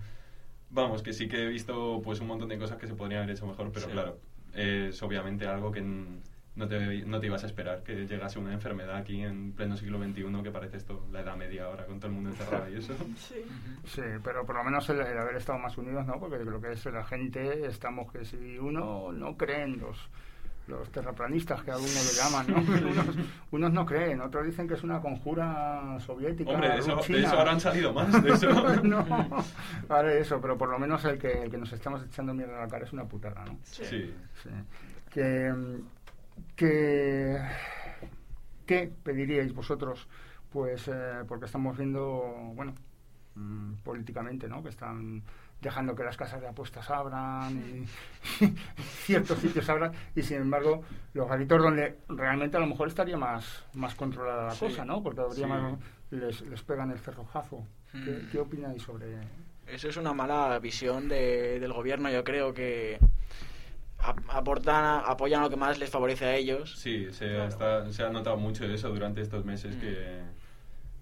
[0.70, 3.36] vamos, que sí que he visto pues un montón de cosas que se podrían haber
[3.36, 3.92] hecho mejor, pero Sí.
[3.92, 4.18] claro,
[4.54, 6.20] es obviamente algo que n-
[6.56, 9.98] no te, no te ibas a esperar, que llegase una enfermedad aquí en pleno siglo
[9.98, 12.92] XXI, que parece esto la edad media ahora, con todo el mundo encerrado y eso.
[13.16, 13.44] Sí.
[13.86, 16.18] Sí, pero por lo menos el, el haber estado más unidos, ¿no?
[16.20, 20.08] Porque creo que es la gente, estamos que si uno no creen los
[20.66, 22.58] los terraplanistas que algunos le llaman, ¿no?
[22.90, 23.16] unos,
[23.50, 26.50] unos no creen, otros dicen que es una conjura soviética.
[26.50, 28.50] Hombre, de eso, de han salido más, de eso.
[28.82, 29.04] no,
[29.88, 32.60] vale, eso, pero por lo menos el que, el que nos estamos echando mierda a
[32.62, 33.58] la cara es una putada, ¿no?
[33.62, 33.84] Sí.
[33.84, 34.14] Sí.
[34.42, 34.50] Sí.
[35.10, 35.54] Que,
[36.56, 37.38] que,
[38.66, 40.08] ¿Qué pediríais vosotros?
[40.50, 42.74] Pues eh, porque estamos viendo, bueno,
[43.34, 44.62] mm, políticamente, ¿no?
[44.62, 45.22] Que están
[45.60, 47.86] dejando que las casas de apuestas abran
[48.40, 48.44] y,
[49.06, 50.82] ciertos sitios abran y sin embargo
[51.14, 54.66] los garitos donde realmente a lo mejor estaría más más controlada la Sí.
[54.66, 55.02] cosa, ¿no?
[55.02, 55.50] Porque habría Sí.
[55.50, 55.78] más,
[56.10, 57.66] les, les pegan el cerrojazo.
[57.92, 58.28] ¿Qué, Mm.
[58.30, 59.06] qué opináis sobre
[59.66, 62.10] Eso es una mala visión de- del gobierno.
[62.10, 62.98] Yo creo que
[63.98, 66.76] ap- aportan, apoyan lo que más les favorece a ellos.
[66.78, 69.80] Sí, se, está- se ha notado mucho eso durante estos meses Mm.
[69.80, 70.22] que,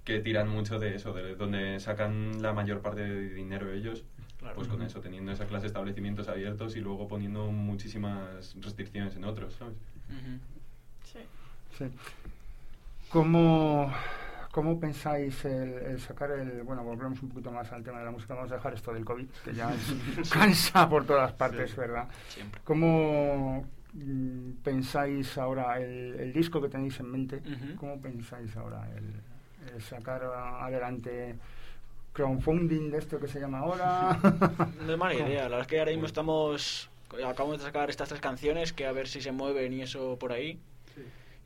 [0.05, 4.05] que tiran mucho de eso, de donde sacan la mayor parte de dinero ellos.
[4.43, 4.57] Claro.
[4.57, 9.25] Pues con eso, teniendo esa clase de establecimientos abiertos y luego poniendo muchísimas restricciones en
[9.25, 9.75] otros, ¿sabes?
[11.05, 11.19] Sí.
[11.79, 11.85] Sí.
[13.11, 13.93] ¿Cómo,
[14.51, 16.63] cómo pensáis el, el sacar el...
[16.63, 19.05] Bueno, volvemos un poquito más al tema de la música, vamos a dejar esto del
[19.05, 21.77] COVID, que ya es- cansa por todas partes, Sí.
[21.77, 22.09] ¿verdad?
[22.29, 22.61] Siempre.
[22.65, 27.43] ¿Cómo mm, pensáis ahora el, el disco que tenéis en mente?
[27.77, 31.37] ¿Cómo pensáis ahora el, el sacar adelante
[32.12, 34.18] crowdfunding de esto que se llama ahora?
[34.87, 35.42] No es mala idea.
[35.44, 36.88] La verdad es que ahora mismo estamos.
[37.27, 40.33] Acabamos de sacar estas tres canciones que a ver si se mueven y eso por
[40.33, 40.59] ahí.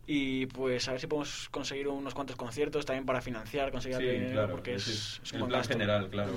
[0.08, 4.08] Y pues a ver si podemos conseguir unos cuantos conciertos también para financiar, conseguir algo
[4.08, 4.52] de dinero, claro.
[4.52, 5.72] porque es, es un el plan gasto.
[5.72, 6.32] general, claro.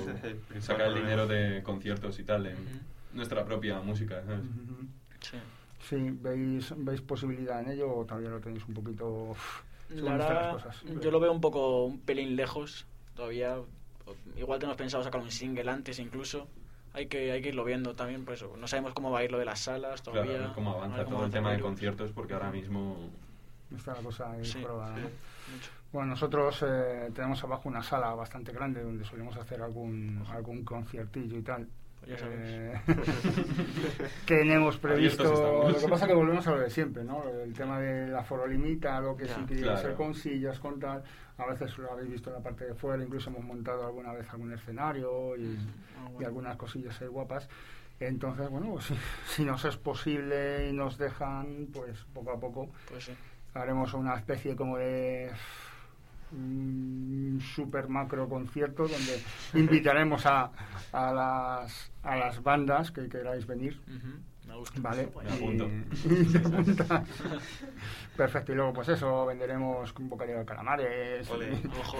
[0.58, 2.56] Sacar el dinero de conciertos y tal en
[3.12, 4.40] nuestra propia música, ¿sabes?
[5.20, 5.36] Sí.
[5.88, 9.08] Sí, ¿veis, ¿veis posibilidad en ello o todavía lo tenéis un poquito...
[9.30, 10.82] uf, según La están verdad, las cosas?
[11.00, 13.56] yo lo veo un poco un pelín lejos todavía.
[14.36, 16.48] Igual tenemos pensado sacar un single antes incluso.
[16.92, 18.56] Hay que, hay que irlo viendo también, por eso.
[18.56, 20.38] No sabemos cómo va a ir lo de las salas todavía.
[20.38, 23.10] Claro, cómo avanza cómo todo el tema de conciertos, porque ahora mismo
[23.74, 25.08] Está la cosa ahí Sí, jorobada, sí, ¿no?
[25.54, 25.70] mucho.
[25.92, 31.38] Bueno, nosotros eh, tenemos abajo una sala bastante grande donde solemos hacer algún algún conciertillo
[31.38, 31.68] y tal.
[32.04, 32.26] Pues ya.
[32.30, 32.80] Eh,
[34.26, 35.68] tenemos previsto.
[35.68, 37.22] Lo que pasa es que volvemos a lo de siempre, ¿no?
[37.28, 39.80] El tema del aforo limita, lo que Ya, sí que claro.
[39.80, 41.02] ser con sillas, con tal.
[41.38, 44.28] A veces lo habéis visto en la parte de fuera, incluso hemos montado alguna vez
[44.30, 45.56] algún escenario y,
[45.98, 46.26] Ah, y bueno.
[46.28, 47.48] algunas cosillas ahí guapas.
[47.98, 48.94] Entonces, bueno, pues, si,
[49.26, 53.12] si nos es posible y nos dejan, pues poco a poco Pues sí.
[53.54, 55.30] haremos una especie como de
[56.32, 59.20] mm, super macro concierto donde
[59.54, 60.50] invitaremos a,
[60.92, 64.80] a las a las bandas que queráis venir Ujú, Me gusta.
[64.80, 65.68] vale Me apunto.
[65.68, 66.24] Y-
[68.16, 71.30] perfecto y luego pues eso venderemos un bocadillo de calamares.
[71.80, 71.98] Ojo.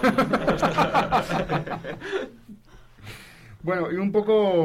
[3.62, 4.64] Bueno, y un poco,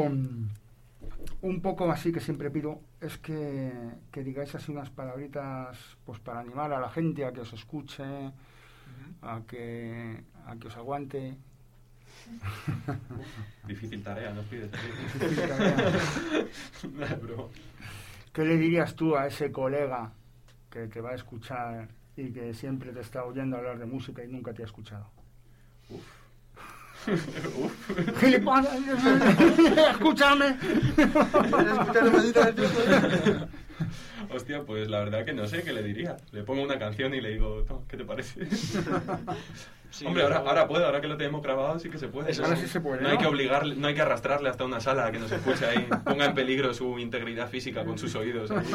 [1.42, 3.72] un poco así que siempre pido es que,
[4.10, 8.04] que digáis así unas palabritas pues para animar a la gente a que os escuche,
[9.22, 11.36] a que, a que os aguante.
[13.66, 14.70] difícil tarea nos pides.
[17.22, 17.48] Broma.
[18.32, 20.12] ¿Qué le dirías tú a ese colega
[20.70, 24.28] que te va a escuchar y que siempre te está oyendo hablar de música y
[24.28, 25.10] nunca te ha escuchado?
[28.20, 28.68] ¡Gilipollas!
[29.92, 30.56] ¡Escúchame!
[34.34, 36.16] Hostia, pues la verdad que no sé qué le diría.
[36.32, 38.46] Le pongo una canción y le digo, "Toma, ¿qué te parece?
[39.90, 42.32] Sí, Hombre, ahora, ahora puede, ahora que lo tenemos grabado sí que se puede.
[42.42, 45.06] Ahora sí se puede, No hay que obligarle, no hay que arrastrarle hasta una sala
[45.06, 48.50] a que nos escuche ahí, ponga en peligro su integridad física con sus oídos.
[48.50, 48.66] ahí.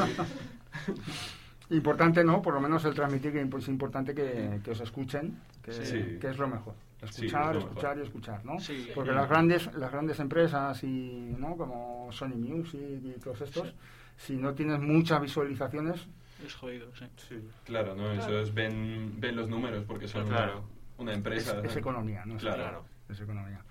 [1.69, 2.41] Importante, ¿no?
[2.41, 6.17] Por lo menos el transmitir que es importante que, que os escuchen, que, Sí.
[6.19, 6.73] que es lo mejor.
[7.01, 8.59] Escuchar, es escuchar y escuchar, ¿no?
[8.59, 8.89] Sí.
[8.93, 11.57] Porque las grandes, las grandes empresas y, ¿no?
[11.57, 13.73] Como Sony Music y todos estos,
[14.17, 16.07] si no tienes muchas visualizaciones,
[16.45, 17.05] Es jodido, sí.
[17.29, 17.49] Sí.
[17.65, 18.11] Claro, ¿no?
[18.13, 20.63] Eso es, ven, ven los números porque son Claro.
[20.97, 21.59] una es, empresa.
[21.63, 22.35] es economía, ¿no?
[22.35, 22.85] Es- Claro.
[23.09, 23.61] Es economía.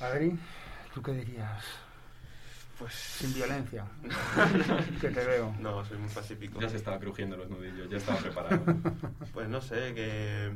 [0.00, 0.36] Adri,
[0.94, 1.64] ¿tú qué dirías?
[2.78, 2.92] Pues.
[2.94, 3.84] Sin violencia.
[5.00, 5.54] que te veo.
[5.60, 6.60] No, soy muy pacífico.
[6.60, 8.60] Ya se estaba crujiendo los nudillos, ya estaba preparado.
[9.32, 10.50] Pues no sé, que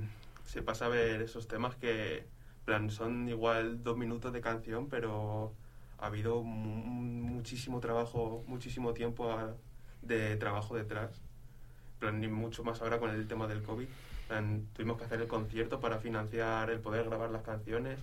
[0.47, 2.25] se pasa a ver esos temas que,
[2.65, 5.53] plan, son igual dos minutos de canción, pero
[5.99, 6.85] ha habido mu-
[7.35, 9.55] muchísimo trabajo, muchísimo tiempo a-
[10.03, 11.21] de trabajo detrás.
[11.99, 13.89] Plan, ni mucho más ahora con el tema del COVID.
[14.29, 17.99] Plan, tuvimos que hacer el concierto para financiar el poder grabar las canciones,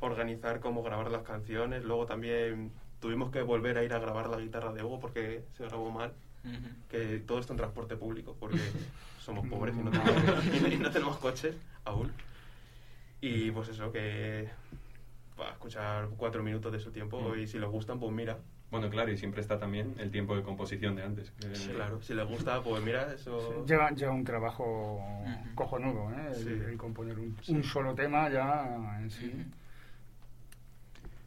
[0.00, 1.84] organizar cómo grabar las canciones.
[1.84, 5.64] Luego también tuvimos que volver a ir a grabar la guitarra de Hugo porque se
[5.64, 6.12] grabó mal
[6.88, 8.56] que todo esto en transporte público, porque
[9.20, 11.54] somos pobres y no tenemos, y no tenemos coches
[11.84, 12.12] aún.
[13.20, 14.48] Y pues eso, que
[15.36, 17.38] para escuchar cuatro minutos de su tiempo Mm.
[17.40, 18.38] y si les gustan, pues mira.
[18.70, 21.32] Bueno, claro, y siempre está también el tiempo de composición de antes.
[21.54, 23.66] Sí, claro, si les gusta, pues mira, eso...
[23.66, 25.02] Lleva, lleva un trabajo
[25.56, 26.28] cojonudo, ¿eh?
[26.28, 26.48] El, Sí.
[26.48, 27.52] el componer un, Sí.
[27.52, 29.32] un solo tema ya en sí.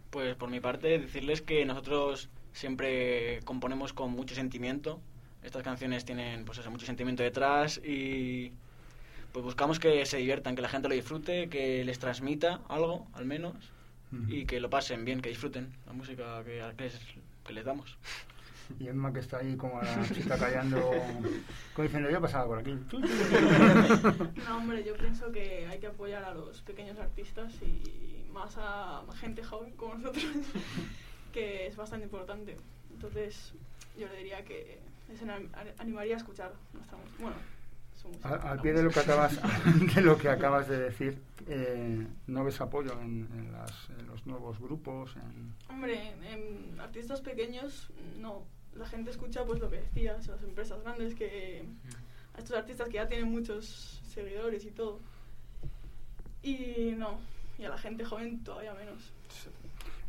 [0.10, 5.02] Pues por mi parte, decirles que nosotros siempre componemos con mucho sentimiento.
[5.44, 8.54] Estas canciones tienen pues eso, mucho sentimiento detrás y
[9.34, 13.26] pues buscamos que se diviertan, que la gente lo disfrute, que les transmita algo, al
[13.26, 13.56] menos,
[14.28, 17.00] y que lo pasen bien, que disfruten la música que, que les,
[17.46, 17.98] que les damos.
[18.80, 20.80] Y Emma que está ahí como la chica callando,
[21.74, 22.72] como diciendo, yo pasaba por aquí.
[24.48, 29.04] No, hombre, yo pienso que hay que apoyar a los pequeños artistas y más a
[29.20, 30.26] gente joven como nosotros,
[31.34, 32.56] que es bastante importante.
[32.94, 33.54] Entonces,
[34.00, 37.18] yo le diría que les anim- animaría a escuchar nuestra música.
[37.22, 37.38] Bueno,
[37.96, 38.30] su música.
[38.30, 39.40] Al, pie de lo que acabas
[39.96, 44.26] de lo que acabas de decir, eh, ¿no ves apoyo en, en las- en los
[44.26, 45.16] nuevos grupos?
[45.18, 45.54] En...
[45.70, 47.90] Hombre, en, en artistas pequeños,
[48.20, 48.44] no.
[48.76, 51.64] La gente escucha pues lo que decías, las empresas grandes que
[52.34, 55.00] a estos artistas que ya tienen muchos seguidores y todo.
[56.42, 57.20] Y no,
[57.58, 59.12] y a la gente joven todavía menos.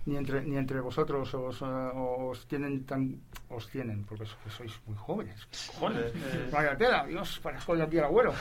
[0.07, 4.73] Ni entre, ni entre vosotros os, eh, os tienen tan os tienen, porque so- sois
[4.87, 5.47] muy jóvenes.
[5.69, 6.13] Cojones.
[6.15, 8.33] Eh, Vaya tela, Dios, parezco yo aquí el abuelo.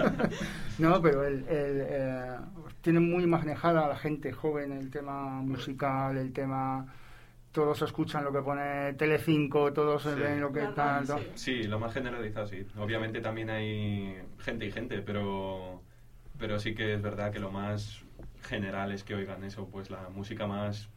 [0.78, 2.36] no, pero el, el, eh,
[2.80, 6.86] tienen muy manejada la gente joven el tema musical, el tema...
[7.52, 10.08] Todos escuchan lo que pone Telecinco, todos Sí.
[10.18, 11.04] ven lo que tal...
[11.34, 12.66] Sí, lo más generalizado sí.
[12.78, 15.82] Obviamente también hay gente y gente, pero,
[16.38, 18.00] pero sí que es verdad que lo más
[18.42, 20.88] general es que oigan eso, pues la música más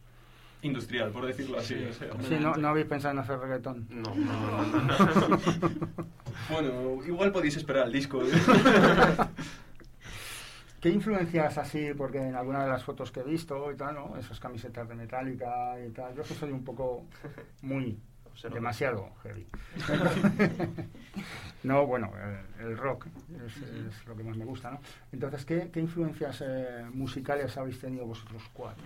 [0.62, 1.74] industrial, por decirlo así.
[1.74, 2.08] Sí, o sea.
[2.10, 3.86] como- Sí, no, no habéis pensado en hacer reggaetón.
[3.90, 5.38] No, no, no, no, no.
[6.50, 8.20] Bueno, igual podéis esperar el disco.
[10.80, 11.92] ¿Qué influencias así?
[11.96, 14.16] Porque en alguna de las fotos que he visto y tal, ¿no?
[14.16, 16.14] Esas camisetas de Metallica y tal.
[16.14, 17.06] Yo que soy un poco
[17.62, 17.98] muy
[18.52, 19.46] demasiado heavy.
[21.64, 22.12] no, bueno,
[22.60, 23.06] el, el rock
[23.46, 24.80] es, es lo que más me gusta, ¿no?
[25.10, 28.84] Entonces, ¿qué, qué influencias eh, musicales habéis tenido vosotros cuatro?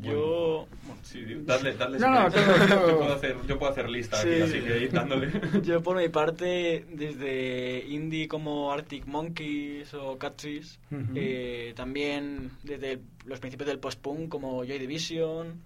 [0.00, 0.66] Yo,
[1.02, 1.64] Sí, No, si
[1.98, 2.88] no, todo, todo.
[2.88, 4.28] Yo, puedo hacer, yo puedo hacer lista Sí.
[4.28, 5.30] aquí, así que id dándole.
[5.62, 11.12] yo por mi parte, desde indie como Arctic Monkeys o Catsis, Ujú.
[11.14, 15.60] eh, también desde los principios del post-punk como Joy Division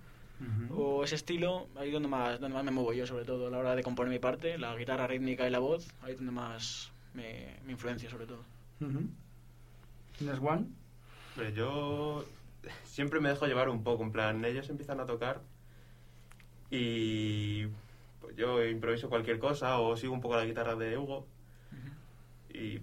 [0.70, 3.58] o ese estilo, ahí donde más, donde más me muevo yo, sobre todo a la
[3.58, 6.92] hora de componer mi parte, la guitarra rítmica y la voz, ahí es donde más
[7.14, 8.44] me, me influencia sobre todo.
[8.80, 9.00] Ujú.
[10.18, 10.66] ¿Tienes one?
[11.36, 12.24] Hombre, yo
[12.85, 15.40] siempre me dejo llevar un poco, en plan, ellos empiezan a tocar
[16.70, 17.66] y
[18.20, 21.26] pues yo improviso cualquier cosa o sigo un poco la guitarra de Hugo
[22.52, 22.81] y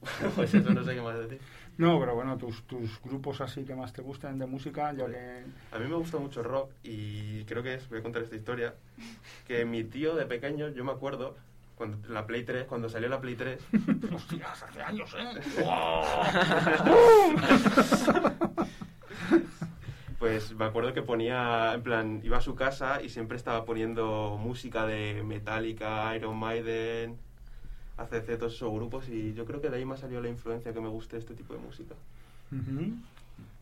[0.36, 1.40] pues eso no sé qué más decir.
[1.78, 5.44] No, pero bueno, tus, tus grupos así que más te gusten de música, ya que...
[5.72, 8.36] A mí me gusta mucho el rock y creo que es, voy a contar esta
[8.36, 8.74] historia,
[9.46, 11.36] que mi tío de pequeño, yo me acuerdo,
[11.74, 13.60] cuando la Play 3, cuando salió la Play 3,
[14.14, 15.34] Hostias, hace años, ¿eh?
[20.18, 24.38] Pues me acuerdo que ponía, en plan, iba a su casa y siempre estaba poniendo
[24.40, 27.18] música de Metallica, Iron Maiden,
[27.98, 30.72] ACC, todos esos grupos y yo creo que de ahí me ha salido la influencia
[30.72, 31.94] que me guste este tipo de música.
[32.50, 32.94] Ujú.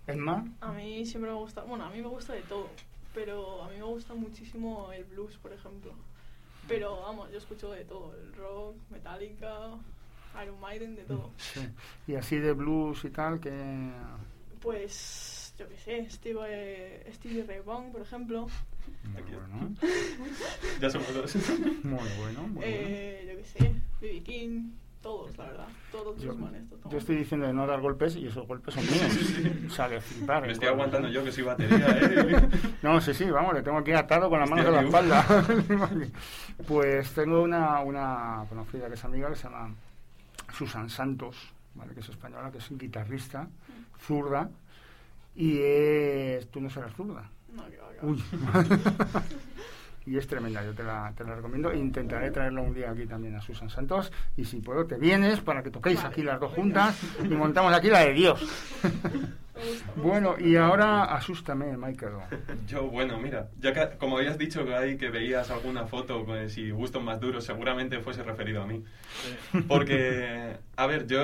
[0.07, 2.69] Emma, A mí siempre me gusta, bueno, a mí me gusta de todo,
[3.15, 5.93] pero a mí me gusta muchísimo el blues, por ejemplo.
[6.69, 9.71] Pero vamos, yo escucho de todo, el rock, Metallica,
[10.43, 11.31] Iron Maiden, de todo.
[11.37, 11.61] sí.
[12.07, 13.91] y así de blues y tal, que...
[14.61, 18.47] Pues, yo qué sé, Steve, Stevie Ray Vaughan, por ejemplo.
[19.05, 19.33] Muy Aquí.
[19.35, 19.75] bueno,
[20.81, 21.35] ya somos dos.
[21.85, 22.63] muy bueno, muy bueno.
[22.63, 24.23] Eh, yo qué sé, B.B.
[24.23, 24.71] King,
[25.03, 25.69] todos, la verdad.
[25.93, 26.69] Todos Yo, los manes.
[26.69, 26.91] todos.
[26.91, 29.67] yo estoy diciendo de no dar golpes y esos golpes son míos.
[29.67, 30.47] O sea, de flipar.
[30.47, 32.49] Me estoy aguantando yo que soy batería, ¿eh?
[32.83, 35.47] No, sí, sí, vamos, le tengo aquí atado con las manos en la espalda.
[36.67, 39.75] pues tengo una, una conocida que es amiga que se llama
[40.57, 41.37] Susan Santos,
[41.75, 41.95] ¿vale?
[41.95, 43.49] que es española, que es guitarrista,
[44.01, 44.49] zurda,
[45.35, 46.49] y es...
[46.51, 47.31] Tú no serás zurda.
[47.55, 47.87] No, que va.
[48.03, 48.23] Uy.
[50.07, 51.73] y es tremenda, yo te la, te la recomiendo.
[51.73, 54.13] Intentaré traerla un día aquí también a Susan Santos.
[54.37, 57.73] Y si puedo, te vienes para que toquéis Vale, aquí las dos juntas y montamos
[57.73, 58.41] aquí la de Dios.
[59.97, 62.15] Bueno, y ahora asústame, Michael.
[62.67, 66.71] Yo, bueno, mira, ya que, como habías dicho ahí que veías alguna foto con si
[66.71, 68.83] gustos más duros, seguramente fuese referido a mí.
[69.69, 71.23] Porque, a ver, yo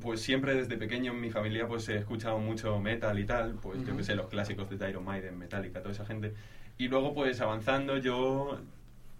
[0.00, 3.84] pues siempre desde pequeño en mi familia pues he escuchado mucho metal y tal, pues
[3.86, 6.34] yo que sé, los clásicos de Iron Maiden, Metallica, toda esa gente.
[6.78, 8.58] Y luego pues avanzando yo,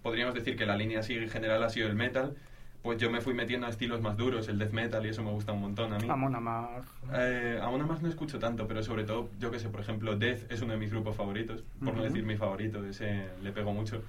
[0.01, 2.35] podríamos decir que la línea así general ha sido el metal,
[2.81, 5.31] pues yo me fui metiendo a estilos más duros, el death metal y eso me
[5.31, 6.07] gusta un montón a mí.
[6.09, 6.85] Amon Amarth.
[7.13, 10.51] Eh, aún más no escucho tanto, pero sobre todo, yo que sé, por ejemplo, Death
[10.51, 12.03] es uno de mis grupos favoritos, por no Ujú.
[12.03, 14.01] decir mi favorito, ese le pego mucho.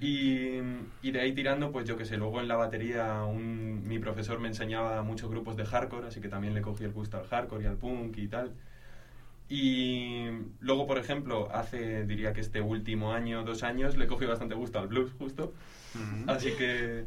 [0.00, 0.58] Y,
[1.02, 4.38] y de ahí tirando, pues yo que sé, luego en la batería un- mi profesor
[4.38, 7.64] me enseñaba muchos grupos de hardcore, así que también le cogí el gusto al hardcore
[7.64, 8.52] y al punk y tal.
[9.48, 10.26] Y
[10.60, 14.78] luego, por ejemplo, hace, diría que este último año, dos años, le cogí bastante gusto
[14.78, 15.52] al blues, justo.
[16.26, 17.06] Así que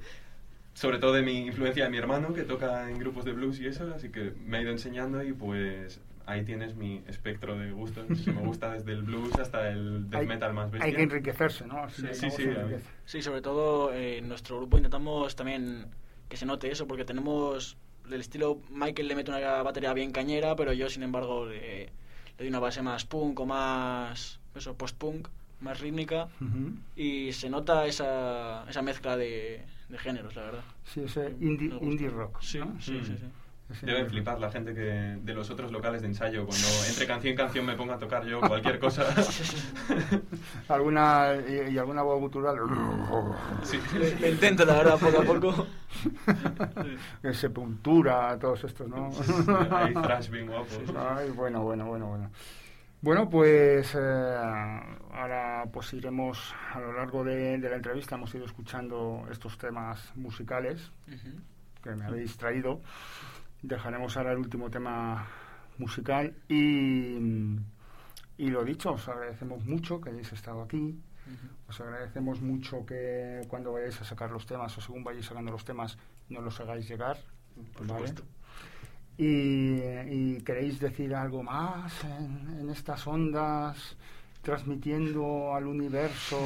[0.74, 3.68] sobre todo de mi influencia de mi hermano, que toca en grupos de blues y
[3.68, 8.06] eso, así que me ha ido enseñando y pues ahí tienes mi espectro de gustos.
[8.28, 10.88] me gusta desde el blues hasta el death Hay- metal más bestia.
[10.88, 11.90] Hay que enriquecerse, ¿no?
[11.90, 12.82] Sí, sí, enriquece.
[13.06, 15.88] Sí, sobre todo eh, en nuestro grupo intentamos también
[16.30, 20.56] que se note eso, porque tenemos del estilo Michael le mete una batería bien cañera,
[20.56, 21.92] pero yo sin embargo le, le
[22.38, 25.28] doy una base más punk o más eso post-punk,
[25.62, 26.74] más rítmica Ujú.
[26.96, 30.64] y se nota esa, esa mezcla de, de géneros, la verdad.
[30.84, 32.38] Sí, ese indie, indie rock.
[32.42, 32.76] Sí, ¿no?
[32.80, 33.06] sí, Mm.
[33.06, 33.26] sí, sí.
[33.84, 37.38] Indie flipar la gente que de los otros locales de ensayo cuando entre canción y
[37.38, 39.06] canción me ponga a tocar yo cualquier cosa.
[40.68, 42.58] ¿Alguna, y, y alguna voz gutural?
[43.64, 43.80] Sí.
[44.20, 45.68] Lo intento, la verdad, poco a poco.
[47.24, 49.10] Eh, Sepultura, todos estos, ¿no?
[49.72, 50.80] Hay thrash bien guapos.
[50.98, 52.32] Ay, bueno, bueno, bueno, bueno.
[53.02, 54.38] Bueno, pues eh,
[55.12, 60.16] ahora pues iremos a lo largo de, de la entrevista, hemos ido escuchando estos temas
[60.16, 60.92] musicales
[61.84, 62.82] que me habéis traído.
[63.64, 65.28] Dejaremos ahora el último tema
[65.80, 67.18] musical y,
[68.38, 71.00] y lo dicho, os agradecemos mucho que hayáis estado aquí.
[71.68, 75.66] Os agradecemos mucho que cuando vayáis a sacar los temas o según vayáis sacando los
[75.66, 75.98] temas
[76.30, 77.18] nos los hagáis llegar.
[77.74, 78.08] Por ¿vale?
[78.08, 78.24] supuesto.
[79.18, 79.78] Y,
[80.10, 83.96] y queréis decir algo más en, en estas ondas,
[84.42, 86.40] transmitiendo al universo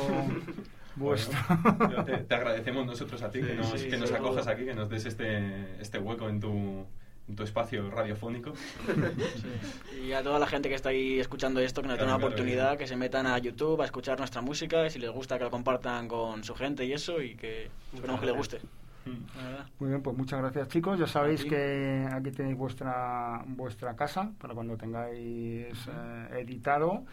[0.96, 1.38] vuestro.
[1.64, 4.74] Bueno, te, te agradecemos nosotros a ti que nos, sí, que nos acojas aquí, que
[4.76, 6.86] nos des este, este hueco en tu,
[7.30, 8.54] en tu espacio radiofónico.
[8.56, 10.08] Sí.
[10.08, 12.20] Y a toda la gente que está ahí escuchando esto, que nos Claro, tenga una
[12.20, 12.78] claro, oportunidad, claro.
[12.78, 15.52] que se metan a YouTube a escuchar nuestra música, y si les gusta que lo
[15.52, 18.60] compartan con su gente y eso, y que esperamos que les guste.
[19.06, 19.80] Mm.
[19.80, 21.00] Muy bien, pues muchas gracias chicos.
[21.00, 27.06] Ya sabéis que aquí tenéis vuestra vuestra casa para cuando tengáis eh, editado.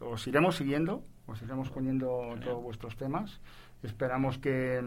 [0.00, 3.40] Os iremos siguiendo, os iremos poniendo todos vuestros temas.
[3.82, 4.80] Esperamos que,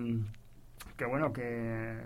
[0.98, 2.00] que bueno, que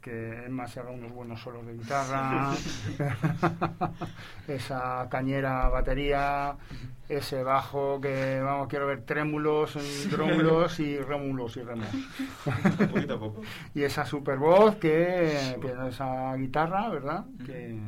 [0.00, 2.52] que Emma se haga unos buenos solos de guitarra,
[4.48, 6.56] esa cañera batería,
[7.08, 9.76] ese bajo que vamos quiero ver trémulos,
[10.10, 11.88] drómulos y rémulos y remos
[12.92, 13.42] Poquito a poco.
[13.74, 17.24] y esa super voz que, que esa guitarra, ¿verdad?
[17.44, 17.78] Que,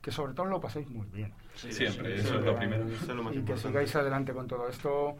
[0.00, 1.32] que sobre todo lo paséis muy bien.
[1.54, 2.38] Siempre, sí, eso sí.
[2.38, 2.86] es lo primero.
[2.86, 5.16] Eso es lo más y que sigáis adelante con todo esto.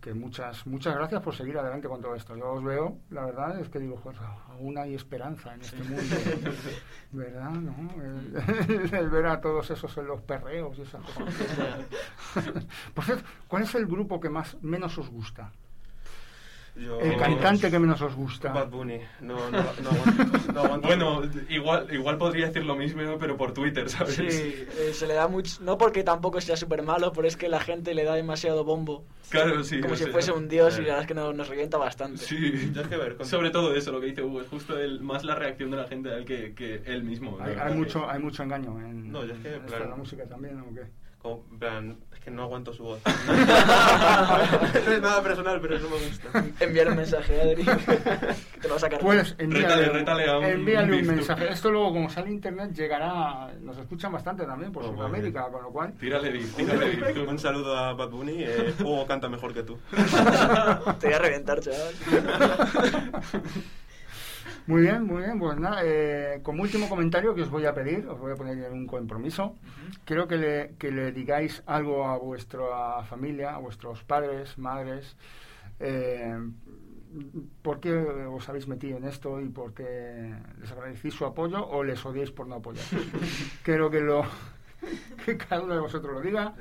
[0.00, 2.36] Que muchas muchas gracias por seguir adelante con todo esto.
[2.36, 6.02] Yo os veo, la verdad es que digo, joder, aún hay esperanza en este mundo.
[7.12, 7.50] ¿Verdad?
[7.50, 7.74] ¿No?
[8.02, 11.34] El, el ver a todos esos en los perreos y esas cosas.
[12.94, 15.52] Por cierto, ¿cuál es el grupo que más menos os gusta?
[16.78, 18.52] Yo- El cantante que menos os gusta.
[18.52, 19.00] Bad Bunny.
[19.20, 20.52] No, no, no aguanto.
[20.52, 20.86] No aguanto.
[20.88, 24.14] Bueno, igual, igual podría decir lo mismo, pero por Twitter, ¿sabes?
[24.14, 25.56] Sí, eh, se le da mucho.
[25.62, 29.04] No porque tampoco sea súper malo, pero es que la gente le da demasiado bombo.
[29.28, 29.80] Claro, sí.
[29.80, 30.82] como si sea, fuese un dios, y eh.
[30.84, 32.18] la verdad es que no- nos revienta bastante.
[32.18, 32.70] Sí.
[32.72, 35.00] Ya es que ver, con- Sobre todo eso, lo que dice Hugo, es justo el,
[35.00, 37.38] más la reacción de la gente a él que, que él mismo.
[37.40, 39.88] Hay, mucho, hay mucho engaño en, No, es que, en claro.
[39.90, 40.82] la música también, ¿o qué?
[41.18, 43.00] Como, en plan, es que no aguanto su voz.
[43.26, 46.44] no es nada personal, pero no me gusta.
[46.60, 49.00] Enviar un mensaje a Adri, que te lo va a sacar.
[49.00, 51.48] Pues envíale, Rétale, rétale a un envíale un mensaje.
[51.52, 53.52] Esto luego, como sale internet, llegará.
[53.60, 55.92] Nos escuchan bastante también por Oh, Sudamérica, con lo cual.
[55.94, 57.28] Tírale beef, tírale tú.
[57.28, 58.44] Un saludo a Bad Bunny.
[58.44, 59.78] Eh, Hugo canta mejor que tú.
[61.00, 61.94] Te voy a reventar, chaval.
[64.68, 65.38] Muy bien, muy bien.
[65.38, 68.58] Pues nada, eh, como último comentario que os voy a pedir, os voy a poner
[68.58, 69.56] en un compromiso.
[70.04, 75.16] Quiero que le, que le digáis algo a vuestra familia, a vuestros padres, madres.
[75.80, 76.36] Eh,
[77.62, 81.82] ¿Por qué os habéis metido en esto y por qué les agradecéis su apoyo o
[81.82, 82.84] les odiáis por no apoyar?
[83.64, 84.22] Quiero que lo
[85.24, 86.54] que cada uno de vosotros lo diga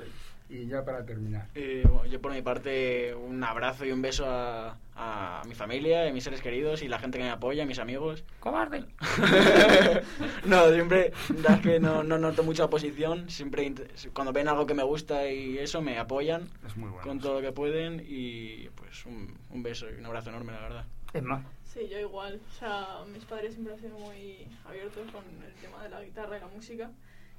[0.50, 1.48] y ya para terminar.
[1.56, 6.08] Eh, bueno, yo por mi parte un abrazo y un beso a, a mi familia,
[6.08, 8.24] a mis seres queridos y la gente que me apoya, mis amigos.
[8.40, 8.86] ¡Cobarde!
[10.46, 13.74] no, siempre, es que no, no noto mucha oposición, siempre
[14.14, 17.04] cuando ven algo que me gusta y eso me apoyan Es muy bueno.
[17.04, 20.62] con todo lo que pueden y pues un, un beso y un abrazo enorme, la
[20.62, 20.86] verdad.
[21.14, 22.40] Es más, Sí, yo igual.
[22.56, 26.38] O sea, mis padres siempre han sido muy abiertos con el tema de la guitarra
[26.38, 26.90] y la música.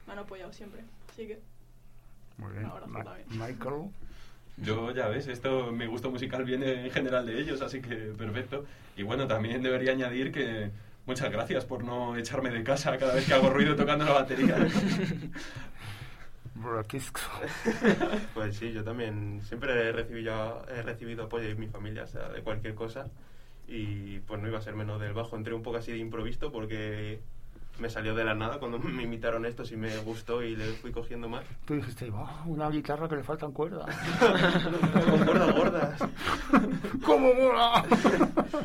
[0.07, 0.83] Me han apoyado siempre.
[1.11, 1.40] Así que,
[2.38, 2.64] muy bien.
[2.64, 3.27] Un abrazo Ma- también.
[3.31, 3.90] Michael.
[4.57, 8.64] Yo, ya ves, esto, mi gusto musical viene en general de ellos, así que perfecto.
[8.96, 10.70] Y bueno, también debería añadir que
[11.07, 14.57] muchas gracias por no echarme de casa cada vez que hago ruido tocando la batería.
[18.34, 22.28] Pues sí, yo también siempre he recibido, he recibido apoyo de mi familia, o sea,
[22.30, 23.07] de cualquier cosa.
[23.68, 25.36] Y pues no iba a ser menos del bajo.
[25.36, 27.20] Entré un poco así de improviso porque
[27.79, 30.93] me salió de la nada cuando me invitaron estos y me gustó y le fui
[30.93, 31.45] cogiendo más.
[31.64, 33.87] Tú dijiste, "Oh, una guitarra que le faltan cuerdas.
[35.11, 36.01] Con cuerdas gordas.
[37.05, 37.85] ¡Cómo mola!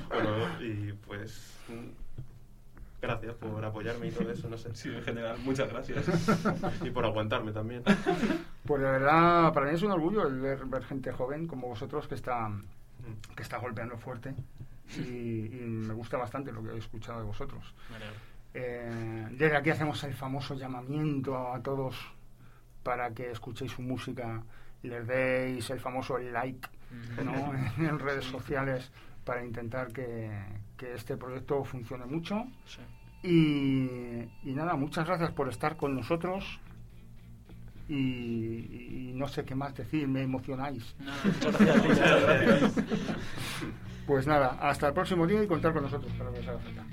[0.09, 1.57] Bueno, y pues
[3.01, 4.73] gracias por apoyarme y todo eso, no sé.
[4.75, 6.05] Sí, en general, muchas gracias.
[6.83, 7.83] Y por aguantarme también.
[8.65, 12.07] Pues de verdad, para mí es un orgullo el ver, ver gente joven como vosotros
[12.07, 12.49] que está,
[13.35, 14.33] que está golpeando fuerte
[14.97, 15.01] y,
[15.47, 17.73] y me gusta bastante lo que he escuchado de vosotros.
[18.53, 21.95] Eh, desde aquí hacemos el famoso llamamiento a todos
[22.83, 24.43] para que escuchéis su música
[24.83, 26.67] les deis el famoso like
[27.23, 27.53] ¿no?
[27.77, 28.91] en redes sociales
[29.23, 30.29] para intentar que,
[30.77, 32.45] que este proyecto funcione mucho.
[32.65, 32.81] Sí.
[33.23, 36.59] Y, y nada, muchas gracias por estar con nosotros.
[37.87, 40.95] Y, y no sé qué más decir, me emocionáis.
[40.99, 41.13] No.
[44.05, 46.83] Pues nada, hasta el próximo día y contar con nosotros para que os haga falta.